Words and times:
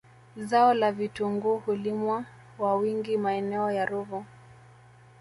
Zao 0.37 0.73
la 0.73 0.91
vitungui 0.91 1.59
hulimwa 1.59 2.25
wa 2.59 2.75
wingi 2.75 3.17
maeneo 3.17 3.71
ya 3.71 3.85
Ruvu 3.85 4.25